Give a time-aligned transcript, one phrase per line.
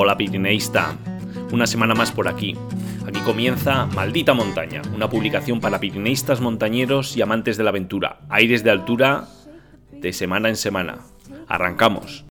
[0.00, 0.96] Hola Pirineísta,
[1.50, 2.56] una semana más por aquí.
[3.04, 8.20] Aquí comienza Maldita Montaña, una publicación para pirineístas montañeros y amantes de la aventura.
[8.28, 9.26] Aires de altura
[9.90, 10.98] de semana en semana.
[11.48, 12.26] Arrancamos.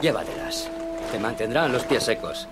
[0.00, 0.70] Llévatelas.
[1.12, 2.48] Te mantendrán los pies secos.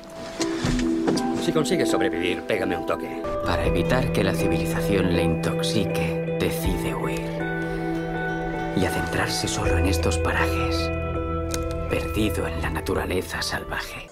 [1.41, 3.23] Si consigues sobrevivir, pégame un toque.
[3.47, 7.23] Para evitar que la civilización le intoxique, decide huir.
[8.77, 10.91] Y adentrarse solo en estos parajes,
[11.89, 14.11] perdido en la naturaleza salvaje.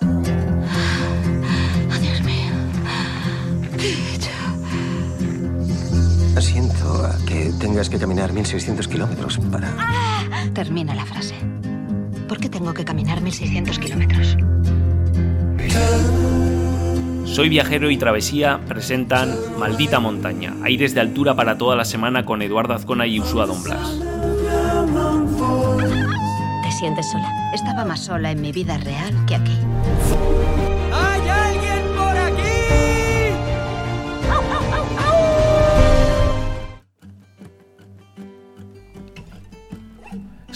[3.82, 4.30] He hecho?
[6.40, 9.68] Siento a que tengas que caminar 1600 kilómetros para...
[10.54, 11.34] Termina la frase.
[12.28, 14.36] ¿Por qué tengo que caminar 1600 kilómetros?
[17.24, 22.42] Soy Viajero y Travesía presentan Maldita Montaña, aires de altura para toda la semana con
[22.42, 23.98] Eduardo Azcona y Usua Don Blas.
[26.62, 27.30] ¿Te sientes sola?
[27.54, 29.56] Estaba más sola en mi vida real que aquí.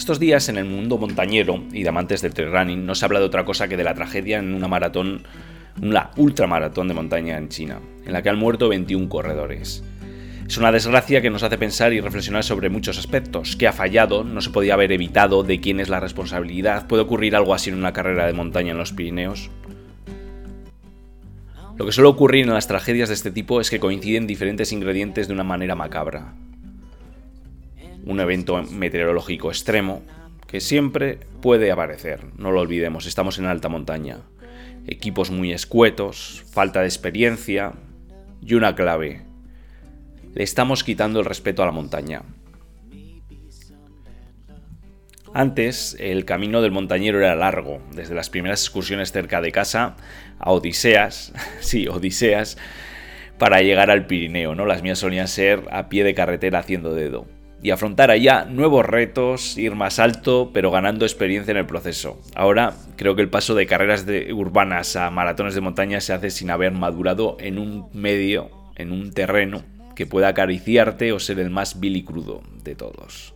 [0.07, 3.19] Estos días en el mundo montañero y de amantes del trail running no se habla
[3.19, 5.23] de otra cosa que de la tragedia en una maratón,
[5.81, 9.83] una ultramaratón de montaña en China, en la que han muerto 21 corredores.
[10.47, 13.57] Es una desgracia que nos hace pensar y reflexionar sobre muchos aspectos.
[13.57, 14.23] ¿Qué ha fallado?
[14.23, 15.43] ¿No se podía haber evitado?
[15.43, 16.87] ¿De quién es la responsabilidad?
[16.87, 19.49] ¿Puede ocurrir algo así en una carrera de montaña en los Pirineos?
[21.75, 25.27] Lo que suele ocurrir en las tragedias de este tipo es que coinciden diferentes ingredientes
[25.27, 26.33] de una manera macabra.
[28.07, 30.01] Un evento meteorológico extremo
[30.47, 34.21] que siempre puede aparecer, no lo olvidemos, estamos en alta montaña.
[34.87, 37.73] Equipos muy escuetos, falta de experiencia
[38.41, 39.25] y una clave,
[40.33, 42.21] le estamos quitando el respeto a la montaña.
[45.33, 49.97] Antes, el camino del montañero era largo, desde las primeras excursiones cerca de casa
[50.39, 52.57] a Odiseas, sí, Odiseas,
[53.37, 54.65] para llegar al Pirineo, ¿no?
[54.65, 57.27] Las mías solían ser a pie de carretera haciendo dedo.
[57.61, 62.21] Y afrontar allá nuevos retos, ir más alto, pero ganando experiencia en el proceso.
[62.35, 66.29] Ahora creo que el paso de carreras de urbanas a maratones de montaña se hace
[66.29, 69.63] sin haber madurado en un medio, en un terreno
[69.95, 73.33] que pueda acariciarte o ser el más vil y crudo de todos.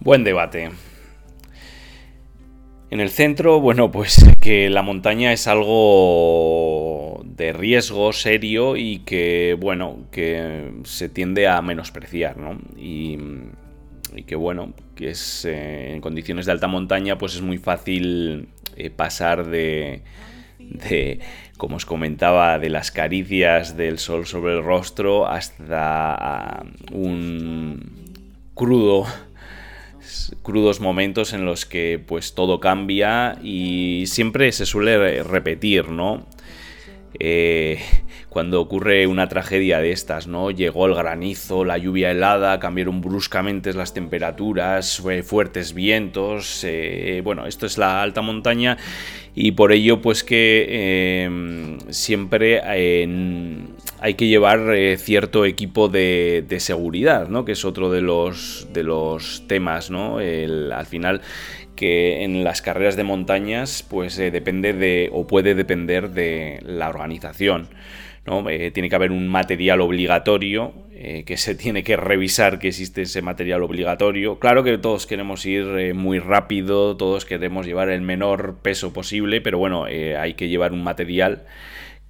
[0.00, 0.70] Buen debate.
[2.90, 6.83] En el centro, bueno, pues que la montaña es algo
[7.36, 12.58] de riesgo serio y que, bueno, que se tiende a menospreciar, ¿no?
[12.76, 13.18] Y,
[14.14, 18.48] y que, bueno, que es eh, en condiciones de alta montaña, pues es muy fácil
[18.76, 20.02] eh, pasar de,
[20.58, 21.20] de,
[21.56, 28.04] como os comentaba, de las caricias del sol sobre el rostro hasta un
[28.54, 29.06] crudo
[30.42, 36.26] crudos momentos en los que pues todo cambia y siempre se suele repetir, ¿no?
[37.18, 37.78] Eh,
[38.34, 40.50] cuando ocurre una tragedia de estas, ¿no?
[40.50, 47.64] Llegó el granizo, la lluvia helada, cambiaron bruscamente las temperaturas, fuertes vientos, eh, bueno, esto
[47.66, 48.76] es la alta montaña
[49.36, 57.28] y por ello pues que eh, siempre hay que llevar eh, cierto equipo de, seguridad,
[57.28, 57.44] ¿no?
[57.44, 60.18] Que es otro de los, de los temas, ¿no?
[60.18, 61.20] Al final
[61.74, 66.88] que en las carreras de montañas pues eh, depende de o puede depender de la
[66.88, 67.68] organización.
[68.26, 68.48] ¿no?
[68.48, 73.02] Eh, tiene que haber un material obligatorio eh, que se tiene que revisar que existe
[73.02, 74.38] ese material obligatorio.
[74.38, 79.58] Claro que todos queremos ir muy rápido, todos queremos llevar el menor peso posible, pero
[79.58, 81.44] bueno, hay que llevar un material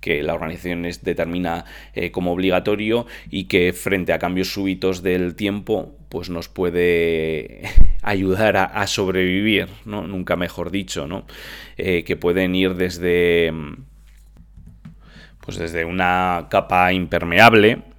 [0.04, 5.34] que la organización es, determina eh, como obligatorio y que frente a cambios súbitos del
[5.34, 7.62] tiempo pues nos puede
[8.03, 10.06] ayudar a, sobrevivir, ¿no?
[10.06, 11.25] nunca mejor dicho, ¿no?
[11.78, 13.50] Eh, que pueden ir desde
[15.41, 17.94] pues desde una capa impermeable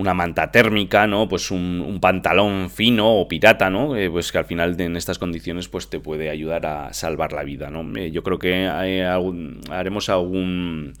[0.00, 1.28] una manta térmica, ¿no?
[1.28, 3.96] Pues un, pantalón fino o pirata, ¿no?
[3.96, 7.44] Eh, pues que al final en estas condiciones pues te puede ayudar a salvar la
[7.44, 7.96] vida, ¿no?
[7.98, 10.94] Eh, yo creo que hay algún, haremos algún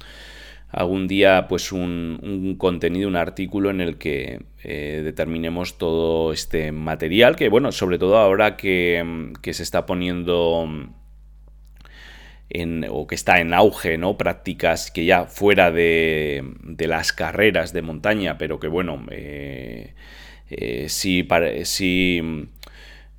[0.72, 6.70] algún día pues un, un, contenido, un artículo en el que eh, determinemos todo este
[6.70, 10.68] material, que bueno, sobre todo ahora que, que se está poniendo
[12.50, 14.18] en, o que está en auge, ¿no?
[14.18, 19.94] Prácticas que ya fuera de, de las carreras de montaña, pero que bueno, eh,
[20.50, 21.26] eh, sí,
[21.62, 22.20] sí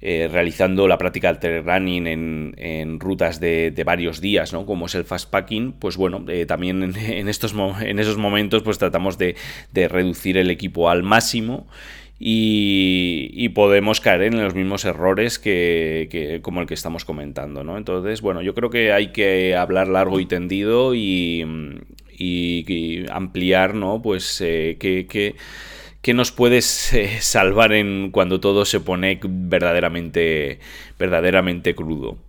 [0.02, 4.66] eh, realizando la práctica del running en, en rutas de, de, varios días, ¿no?
[4.66, 9.18] Como es el fastpacking, pues bueno, también en, en, estos, en esos momentos pues tratamos
[9.18, 9.36] de,
[9.72, 11.68] de reducir el equipo al máximo
[12.24, 17.78] y, podemos caer en los mismos errores que, como el que estamos comentando, ¿no?
[17.78, 21.44] Entonces, bueno, yo creo que hay que hablar largo y tendido y,
[23.12, 24.04] ampliar, ¿no?
[24.04, 30.60] Pues eh, que, nos puedes eh, salvar en cuando todo se pone verdaderamente,
[31.00, 32.20] verdaderamente crudo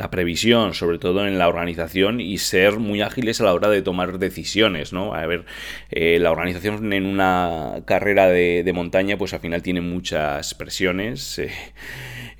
[0.00, 3.82] la previsión, sobre todo en la organización, y ser muy ágiles a la hora de
[3.82, 5.14] tomar decisiones, ¿no?
[5.14, 5.44] A ver,
[5.90, 11.38] eh, la organización en una carrera de, de, montaña, pues al final tiene muchas presiones.
[11.38, 11.52] Eh,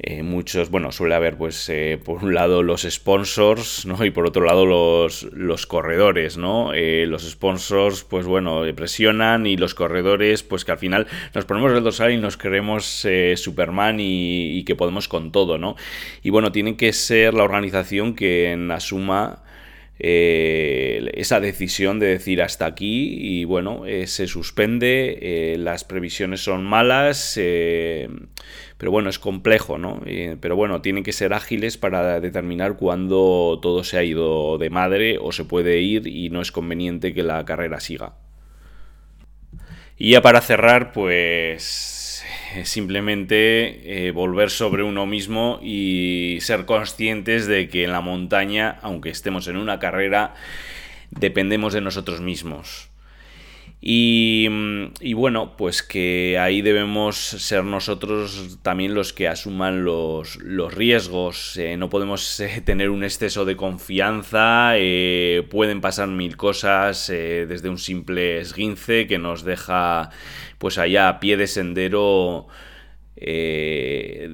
[0.02, 4.02] eh, muchos, bueno, suele haber pues eh, por un lado los sponsors, ¿no?
[4.02, 6.73] Y por otro lado los, los corredores, ¿no?
[6.73, 11.73] Eh, los sponsors, pues bueno, presionan y los corredores, pues que al final nos ponemos
[11.73, 13.06] el dorsal y nos creemos
[13.37, 15.76] Superman y, que podemos con todo, ¿no?
[16.23, 19.43] Y bueno, tiene que ser la organización que asuma
[20.02, 26.41] eh, esa decisión de decir hasta aquí y bueno, eh, se suspende, eh, las previsiones
[26.41, 30.00] son malas, pero bueno, es complejo, ¿no?
[30.41, 35.19] pero bueno, tienen que ser ágiles para determinar cuándo todo se ha ido de madre
[35.20, 38.14] o se puede ir y no es conveniente que la carrera siga.
[39.99, 42.00] Y ya para cerrar, pues
[42.64, 49.11] simplemente eh, volver sobre uno mismo y ser conscientes de que en la montaña, aunque
[49.11, 50.35] estemos en una carrera,
[51.11, 52.90] dependemos de nosotros mismos.
[53.82, 60.38] Y, mm, bueno, pues que ahí debemos ser nosotros también los que asuman los,
[60.75, 61.56] riesgos.
[61.56, 64.75] Eh, no podemos eh, tener un exceso de confianza.
[65.50, 70.11] pueden pasar mil cosas desde un simple esguince que nos deja
[70.59, 72.49] pues allá a pie de sendero
[73.17, 74.29] eh,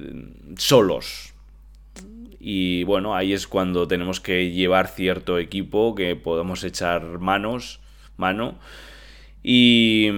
[0.57, 1.33] solos.
[2.39, 7.79] Y bueno, ahí es cuando tenemos que llevar cierto equipo que podamos echar manos,
[8.15, 8.59] mano.
[9.43, 10.09] Y,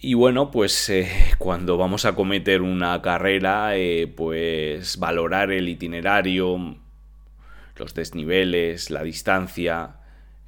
[0.00, 1.08] y bueno, pues eh,
[1.38, 6.76] cuando vamos a cometer una carrera, eh, pues valorar el itinerario,
[7.76, 9.96] los desniveles, la distancia,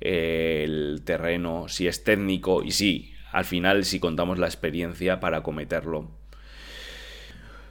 [0.01, 6.18] el terreno, si es técnico, y sí, al final si contamos la experiencia para cometerlo.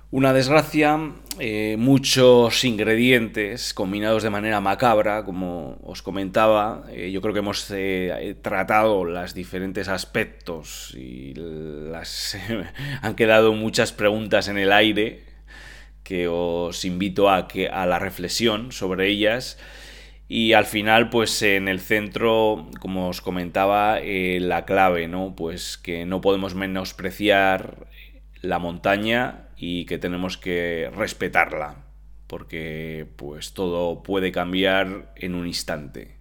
[0.10, 0.98] Una desgracia,
[1.38, 6.86] eh, muchos ingredientes combinados de manera macabra, como os comentaba.
[6.90, 12.38] Eh, yo creo que hemos eh, tratado los diferentes aspectos y las,
[13.02, 15.26] han quedado muchas preguntas en el aire
[16.04, 19.60] que os invito a, que, a la reflexión sobre ellas.
[20.30, 25.36] Y al final, pues en el centro, como os comentaba, la clave, ¿no?
[25.36, 27.88] Pues que no podemos menospreciar
[28.42, 31.86] la montaña y que tenemos que respetarla,
[32.28, 36.18] porque pues todo puede cambiar en un instante.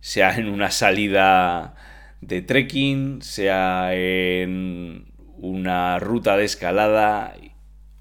[0.00, 1.76] Sea en una salida
[2.20, 7.34] de trekking, sea en una ruta de escalada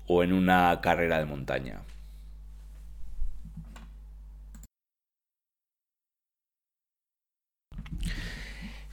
[0.07, 1.81] o en una carrera de montaña.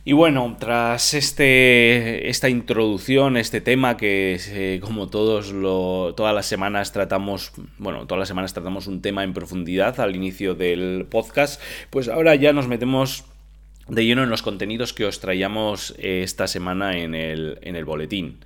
[0.06, 6.44] Y bueno, tras este, esta introducción, este tema que eh, como todos lo, todas las
[6.44, 11.58] semanas tratamos, bueno, todas las semanas tratamos un tema en profundidad al inicio del podcast,
[11.88, 13.24] pues ahora ya nos metemos
[13.88, 17.86] de lleno en los contenidos que os traíamos eh, esta semana en el, en el
[17.86, 18.40] boletín.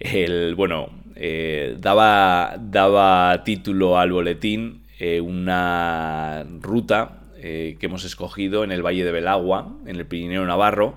[0.00, 4.84] El, bueno, eh, daba, daba título al boletín
[5.20, 10.96] una ruta eh, que hemos escogido en el Valle de Belagua, en el Pirineo Navarro,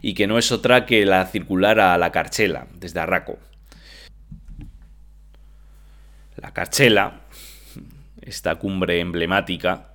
[0.00, 3.38] y que no es otra que la circular a la Carchela, desde Arraco.
[6.36, 7.20] La Carchela,
[8.22, 9.90] esta cumbre emblemática,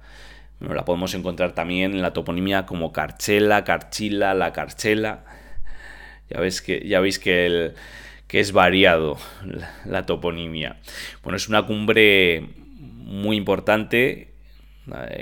[0.60, 5.26] la podemos encontrar también en la toponimia como Carchela, Carchila, la Carchela.
[6.30, 7.74] Ya veis que, ya veis que,
[8.28, 10.78] que es variado la, la toponimia.
[11.24, 14.29] Bueno, es una cumbre muy importante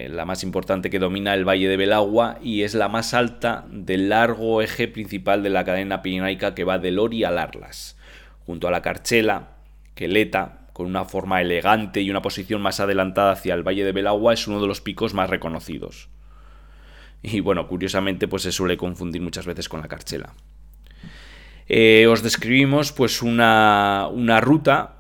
[0.10, 4.10] la más importante que domina el Valle de Belagua y es la más alta del
[4.10, 7.98] largo eje principal de la cadena pirenaica que va del Ori al Arlas,
[8.46, 9.58] junto a la Carchela,
[9.96, 14.34] Queleta, con una forma elegante y una posición más adelantada hacia el Valle de Belagua,
[14.34, 16.10] es uno de los picos más reconocidos.
[17.24, 20.34] Y bueno, curiosamente, pues se suele confundir muchas veces con la Carchela.
[21.68, 24.97] Eh, os describimos pues una, una ruta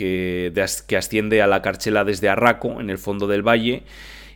[0.00, 3.82] que, asciende a la Carchela desde Arraco, en el fondo del valle,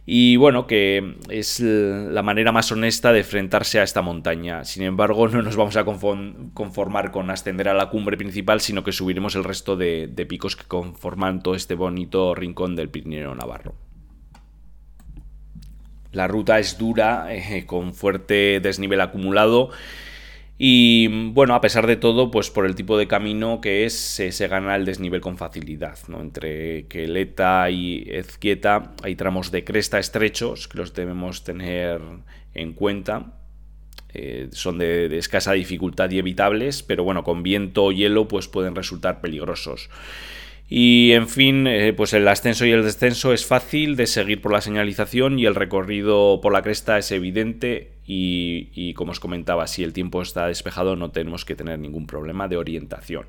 [0.06, 4.64] y bueno, que es la manera más honesta de enfrentarse a esta montaña.
[4.64, 8.92] Sin embargo, no nos vamos a conformar con ascender a la cumbre principal, sino que
[8.92, 13.74] subiremos el resto de, picos que conforman todo este bonito rincón del Pirineo Navarro.
[16.12, 19.70] La ruta es dura, eh, con fuerte desnivel acumulado
[20.56, 24.48] Y bueno, a pesar de todo, pues por el tipo de camino que es, se,
[24.48, 25.98] gana el desnivel con facilidad.
[26.06, 26.20] ¿no?
[26.20, 32.00] Entre Queleta y Ezquieta hay tramos de cresta estrechos que los debemos tener
[32.54, 33.32] en cuenta.
[34.16, 38.46] Eh, son de, de, escasa dificultad y evitables, pero bueno, con viento o hielo pues
[38.46, 39.90] pueden resultar peligrosos.
[40.68, 44.52] Y en fin, eh, pues el ascenso y el descenso es fácil de seguir por
[44.52, 49.84] la señalización y el recorrido por la cresta es evidente y, como os comentaba, si
[49.84, 53.26] el tiempo está despejado no tenemos que tener ningún problema de orientación.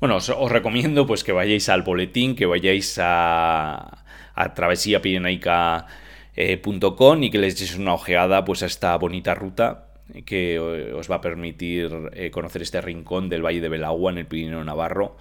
[0.00, 4.04] Bueno, os, recomiendo pues que vayáis al boletín, que vayáis a,
[4.34, 9.91] a travesíapirenaica.com eh, y que les echéis una ojeada pues a esta bonita ruta
[10.24, 11.90] que eh, os va a permitir
[12.30, 15.16] conocer este rincón del Valle de Belagua en el Pirineo Navarro.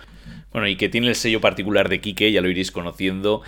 [0.51, 3.41] Bueno, y que tiene el sello particular de Quique, ya lo iréis conociendo,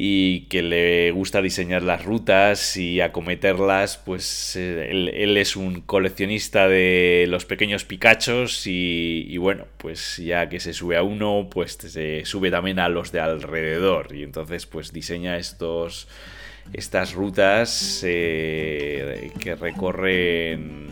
[0.00, 6.68] y que le gusta diseñar las rutas y acometerlas, pues eh, él, es un coleccionista
[6.68, 12.24] de los pequeños picachos y, bueno, pues ya que se sube a uno, pues se
[12.26, 14.14] sube también a los de alrededor.
[14.14, 16.06] Y entonces pues diseña estos
[16.72, 20.88] estas rutas eh, que recorren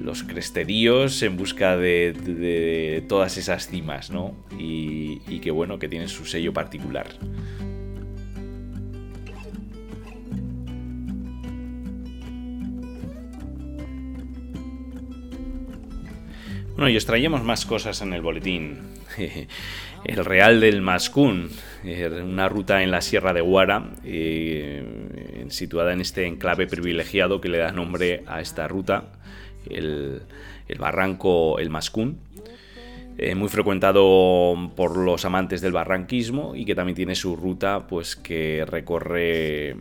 [0.00, 4.34] los crestedíos en busca de, todas esas cimas, ¿no?
[4.58, 7.06] Y, y que bueno, que tienen su sello particular.
[16.76, 18.78] Bueno, y os traíamos más cosas en el boletín.
[20.04, 21.48] El Real del Mascún,
[21.84, 27.48] eh, una ruta en la Sierra de Guara, eh, situada en este enclave privilegiado que
[27.48, 29.12] le da nombre a esta ruta
[29.70, 30.22] el,
[30.78, 32.18] barranco El Mascún,
[33.16, 38.16] eh, muy frecuentado por los amantes del barranquismo y que también tiene su ruta pues
[38.16, 39.76] que recorre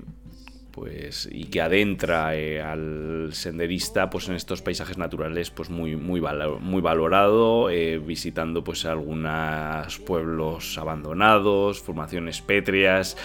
[0.74, 6.20] pues y que adentra eh, al senderista pues en estos paisajes naturales pues muy muy,
[6.20, 13.15] valorado eh, visitando pues algunos pueblos abandonados formaciones pétreas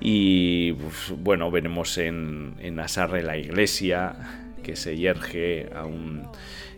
[0.00, 0.76] y
[1.18, 6.22] bueno veremos en, en Asarre la iglesia que se yerge a un,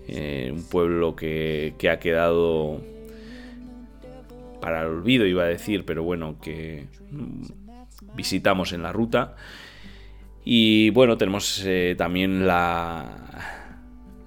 [0.09, 2.81] eh, un pueblo que, que, ha quedado
[4.61, 9.37] para el olvido, iba a decir, pero bueno, que mm, visitamos en la ruta.
[10.51, 13.05] Y bueno, tenemos eh, también la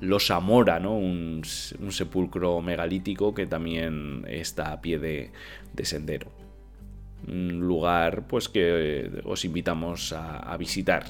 [0.02, 0.96] Los Amora, ¿no?
[0.96, 5.32] Un, sepulcro megalítico que también está a pie de,
[5.74, 6.32] de sendero.
[7.28, 11.06] Un lugar pues que os invitamos a, a visitar.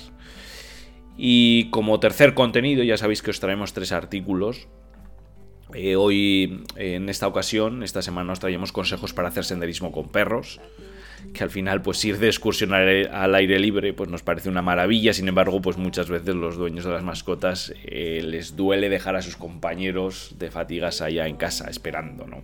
[1.18, 4.70] Y como tercer contenido, ya sabéis que os traemos tres artículos.
[5.74, 10.62] Eh, hoy, en esta ocasión, esta semana os traemos consejos para hacer senderismo con perros.
[11.34, 15.13] Que al final, pues ir de excursión al aire libre, pues nos parece una maravilla.
[15.13, 19.22] Sin embargo, pues muchas veces los dueños de las mascotas eh, les duele dejar a
[19.22, 22.44] sus compañeros de fatigas allá en casa esperando, ¿no?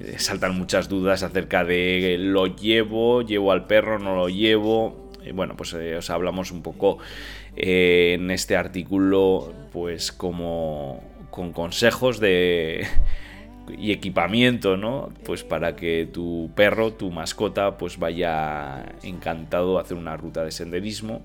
[0.00, 5.10] Eh, saltan muchas dudas acerca de lo llevo, llevo al perro, no lo llevo.
[5.34, 6.98] bueno, pues os hablamos un poco
[7.60, 12.86] eh, en este artículo, pues como con consejos de
[13.76, 15.12] y equipamiento, ¿no?
[15.24, 20.50] Pues para que tu perro, tu mascota, pues vaya encantado a hacer una ruta de
[20.50, 21.22] senderismo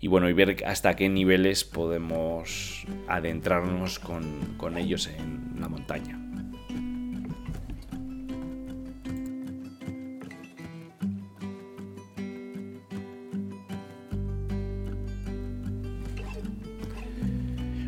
[0.00, 6.25] y bueno, y ver hasta qué niveles podemos adentrarnos con ellos en la montaña.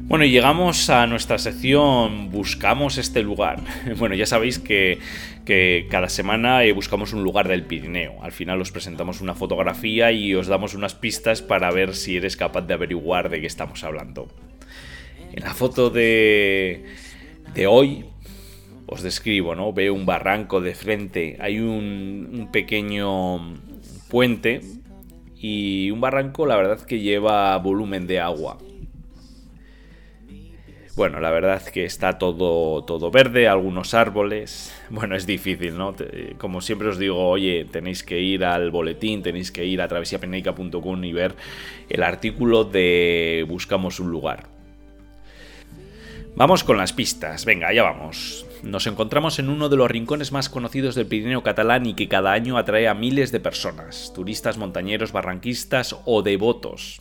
[0.09, 3.61] Bueno, y llegamos a nuestra sección Buscamos este lugar.
[3.99, 4.99] Bueno, ya sabéis que,
[5.91, 8.23] cada semana eh, buscamos un lugar del Pirineo.
[8.23, 12.39] Al final os presentamos una fotografía y os damos unas pistas para ver si eres
[12.39, 14.29] capaz de averiguar de qué estamos hablando.
[15.35, 16.87] En la foto de,
[17.53, 18.07] de hoy
[18.87, 19.75] os describo, ¿no?
[19.75, 23.59] Veo un barranco de frente, hay un, un pequeño
[24.09, 24.63] puente
[25.37, 28.57] y un barranco la verdad que lleva volumen de agua
[30.99, 34.75] bueno, la verdad que está todo, todo verde, algunos árboles.
[34.91, 35.95] Bueno, es difícil, ¿no?
[36.39, 41.05] Como siempre os digo, oye, tenéis que ir al boletín, tenéis que ir a travesiapeneica.com
[41.05, 41.35] y ver
[41.89, 44.49] el artículo de Buscamos un lugar.
[46.35, 48.47] Vamos con las pistas, venga, ya vamos.
[48.63, 52.33] Nos encontramos en uno de los rincones más conocidos del Pirineo catalán y que cada
[52.33, 57.01] año atrae a miles de personas, turistas, montañeros, barranquistas o devotos.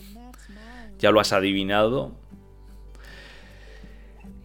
[1.00, 2.26] ¿Ya lo has adivinado?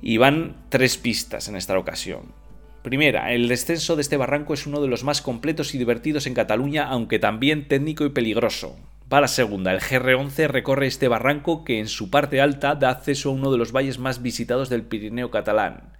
[0.02, 2.34] Y van tres pistas en esta ocasión.
[2.82, 6.34] Primera, el descenso de este barranco es uno de los más completos y divertidos en
[6.34, 8.76] Cataluña, aunque también técnico y peligroso.
[9.12, 9.72] Va la segunda.
[9.72, 13.58] El GR11 recorre este barranco que en su parte alta da acceso a uno de
[13.58, 15.92] los valles más visitados del Pirineo catalán.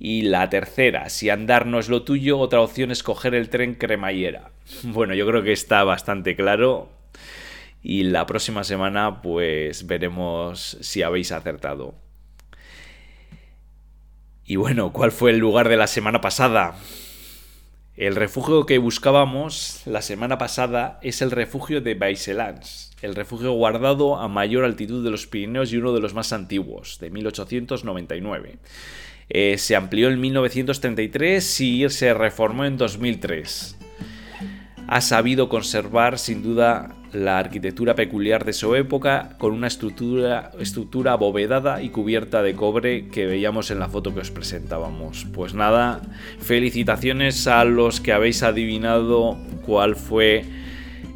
[0.00, 3.76] Y la tercera, si andar no es lo tuyo, otra opción es coger el tren
[3.76, 4.50] cremallera.
[4.82, 6.88] Bueno, yo creo que está bastante claro.
[7.84, 11.94] Y la próxima semana pues veremos si habéis acertado.
[14.44, 16.74] Y bueno, ¿cuál fue el lugar de la semana pasada?
[17.96, 24.16] El refugio que buscábamos la semana pasada es el refugio de Baiselans, el refugio guardado
[24.16, 28.58] a mayor altitud de los Pirineos y uno de los más antiguos, de 1899.
[29.28, 33.76] Eh, se amplió en 1933 y se reformó en 2003.
[34.88, 41.12] Ha sabido conservar sin duda la arquitectura peculiar de su época con una estructura, estructura
[41.12, 45.26] abovedada y cubierta de cobre que veíamos en la foto que os presentábamos.
[45.32, 46.00] Pues nada,
[46.40, 50.44] felicitaciones a los que habéis adivinado cuál fue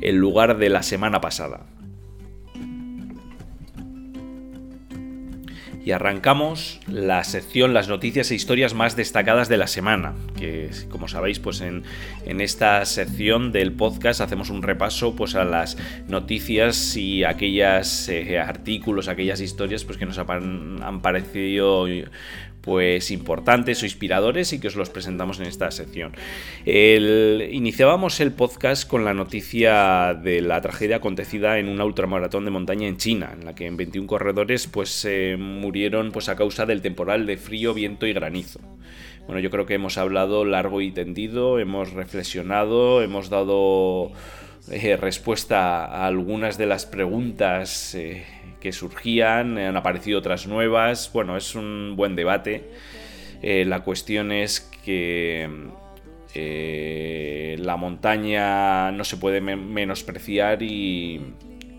[0.03, 1.61] el lugar de la semana pasada.
[5.87, 11.07] Y arrancamos la sección Las noticias e historias más destacadas de la semana, que como
[11.07, 11.85] sabéis pues en,
[12.25, 15.79] esta sección del podcast hacemos un repaso pues a las
[16.09, 21.87] noticias y aquellos eh, artículos, aquellas historias pues que nos han, han parecido
[22.67, 26.13] pues importantes o inspiradores y que os los presentamos en esta sección.
[26.67, 32.89] iniciábamos el podcast con la noticia de la tragedia acontecida en una ultramaratón de montaña
[32.89, 35.09] en China, en la que en 21 corredores pues
[35.39, 38.61] murieron pues a causa del temporal de frío, viento y granizo.
[39.27, 44.13] Bueno, yo creo que hemos hablado largo y tendido, hemos reflexionado, hemos dado
[44.71, 48.25] eh, respuesta a algunas de las preguntas eh,
[48.73, 51.11] surgían, han aparecido otras nuevas.
[51.13, 52.65] Bueno, es un buen debate.
[53.43, 55.49] Eh, la cuestión es que
[56.35, 61.21] eh, la montaña no se puede menospreciar y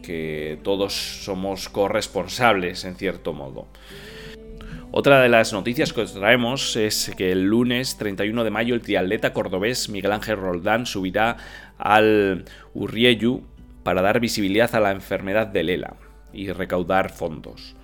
[0.02, 3.68] que todos somos corresponsables en cierto modo.
[4.92, 8.82] Otra de las noticias que os traemos es que el lunes 31 de mayo el
[8.82, 11.38] triatleta cordobés Miguel Ángel Roldán subirá
[11.78, 13.44] al Urrieyu
[13.84, 15.98] para dar visibilidad a la enfermedad de Lela
[16.38, 17.76] y recaudar fondos.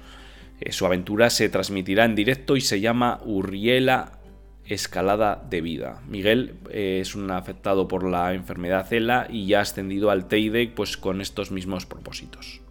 [0.62, 4.20] Eh, su aventura se transmitirá en directo y se llama Urriela
[4.66, 6.02] Escalada de Vida.
[6.08, 10.68] Miguel eh, es un afectado por la enfermedad ELA y ya ha ascendido al Teide
[10.68, 12.62] pues, con estos mismos propósitos.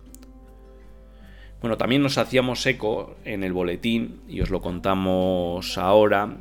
[1.61, 6.39] Bueno, también nos hacíamos eco en el boletín, y os lo contamos ahora,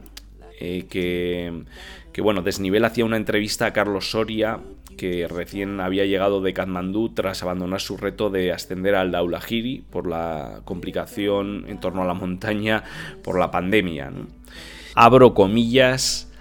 [0.59, 1.63] eh, que,
[2.11, 4.59] que, bueno, Desnivel hacía una entrevista a Carlos Soria
[5.01, 10.05] que recién había llegado de Katmandú tras abandonar su reto de ascender al Daulahiri por
[10.05, 12.83] la complicación en torno a la montaña
[13.23, 14.11] por la pandemia.
[14.93, 16.31] Abro comillas.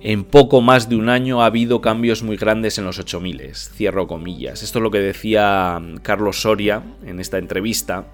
[0.00, 3.54] En poco más de un año ha habido cambios muy grandes en los 8000.
[3.54, 4.62] Cierro comillas.
[4.62, 8.06] Esto es lo que decía Carlos Soria en esta entrevista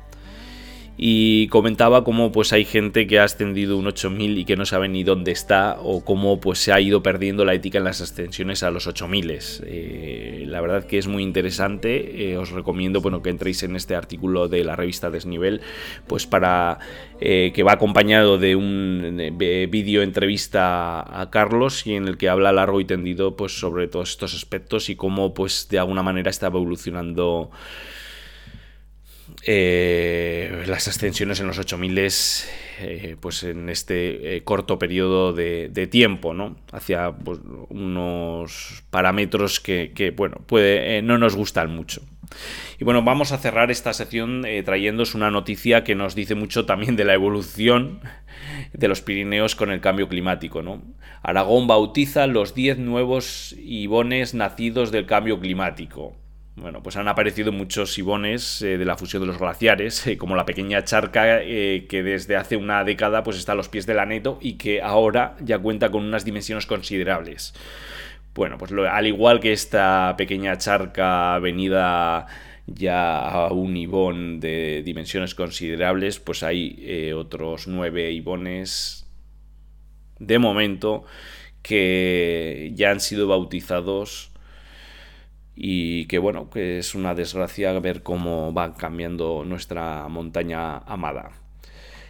[0.98, 4.88] y comentaba cómo pues hay gente que ha ascendido un 8000 y que no sabe
[4.88, 8.62] ni dónde está o cómo pues se ha ido perdiendo la ética en las ascensiones
[8.62, 9.38] a los 8000.
[9.66, 13.94] Eh, la verdad que es muy interesante, eh, os recomiendo bueno, que entréis en este
[13.94, 15.60] artículo de la revista Desnivel,
[16.06, 16.78] pues para
[17.20, 22.52] eh, que va acompañado de un vídeo entrevista a Carlos y en el que habla
[22.52, 26.46] largo y tendido pues sobre todos estos aspectos y cómo pues de alguna manera está
[26.46, 27.50] evolucionando
[29.42, 31.98] eh, las ascensiones en los 8000
[32.78, 36.56] eh, pues en este eh, corto periodo de, tiempo, ¿no?
[36.72, 42.02] Hacia pues, unos parámetros que, bueno, puede, no nos gustan mucho.
[42.78, 46.96] Y bueno, vamos a cerrar esta sección trayéndoos una noticia que nos dice mucho también
[46.96, 48.00] de la evolución
[48.72, 50.62] de los Pirineos con el cambio climático.
[51.22, 56.16] Aragón bautiza los 10 nuevos ibones nacidos del cambio climático.
[56.56, 60.34] Bueno, pues han aparecido muchos ibones eh, de la fusión de los glaciares, eh, como
[60.36, 63.98] la pequeña charca eh, que desde hace una década pues está a los pies del
[63.98, 67.52] Aneto y que ahora ya cuenta con unas dimensiones considerables.
[68.34, 72.26] Bueno, pues al igual que esta pequeña charca venida
[72.66, 79.06] ya a un ibón de dimensiones considerables, pues hay otros nueve ibones
[80.18, 81.04] de momento
[81.62, 84.32] que ya han sido bautizados
[85.56, 91.30] y que bueno, que es una desgracia ver cómo va cambiando nuestra montaña amada.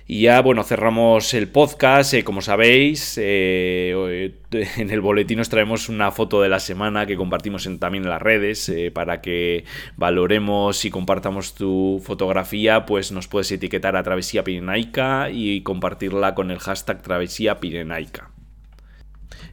[0.09, 2.15] Y ya, bueno, cerramos el podcast.
[2.15, 4.35] Eh, como sabéis, eh,
[4.77, 8.11] en el boletín nos traemos una foto de la semana que compartimos en, también en
[8.11, 9.65] las redes eh, para que
[9.97, 12.87] valoremos y compartamos tu fotografía.
[12.87, 18.31] Pues nos puedes etiquetar a Travesía Pirenaica y compartirla con el hashtag Travesía Pirenaica.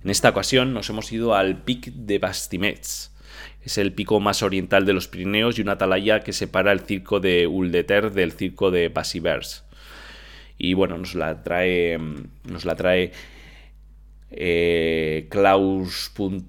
[0.03, 3.12] En esta ocasión nos hemos ido al Pic de Bastimets
[3.63, 7.19] Es el pico más oriental de los Pirineos y una atalaya que separa el circo
[7.19, 9.63] de Uldeter del circo de Basivers.
[10.57, 11.97] Y bueno, nos la trae,
[12.43, 13.11] nos la trae
[14.31, 16.39] eh, Klaus.sv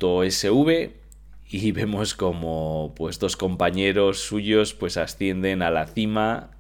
[1.51, 6.51] y vemos como pues dos compañeros suyos pues ascienden a la cima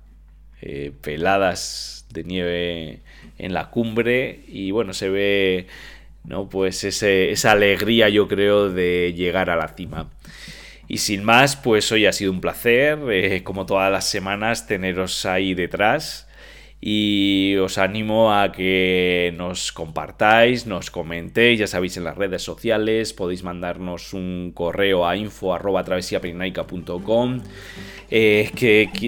[0.61, 3.01] eh, peladas de nieve
[3.39, 5.67] en la cumbre y bueno se ve
[6.25, 10.11] no pues esa alegría yo creo de llegar a la cima
[10.89, 15.25] y sin más pues hoy ha sido un placer eh, como todas las semanas teneros
[15.27, 16.29] ahí detrás
[16.87, 23.15] y os animo a que nos compartáis, nos comentéis, ya sabéis en las redes sociales,
[23.15, 25.83] podéis mandarnos un correo a info arroba
[28.11, 28.51] eh,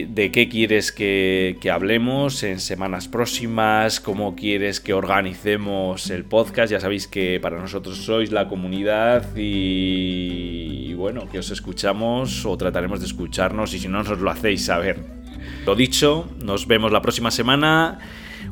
[0.09, 6.81] de qué quieres que, hablemos en semanas próximas, cómo quieres que organicemos el podcast, ya
[6.81, 13.01] sabéis que para nosotros sois la comunidad y, y bueno, que os escuchamos o trataremos
[13.01, 15.26] de escucharnos y si no nos lo hacéis saber.
[15.67, 17.99] Lo dicho, nos vemos la próxima semana.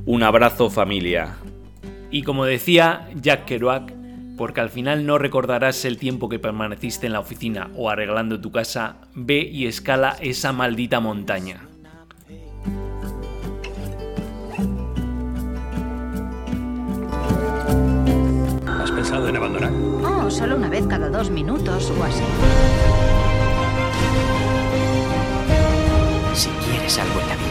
[0.04, 1.36] Un abrazo familia.
[2.10, 3.94] Y como decía Jack Kerouac,
[4.36, 8.50] porque al final no recordarás el tiempo que permaneciste en la oficina o arreglando tu
[8.50, 11.68] casa, ve y escala esa maldita montaña.
[18.66, 19.72] ¿Has pensado en abandonar?
[20.02, 22.24] Oh, solo una vez cada dos minutos o así.
[26.84, 27.43] Quieres algo en la vida,